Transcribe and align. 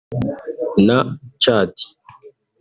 na 0.85 0.97
Tchad 1.39 1.71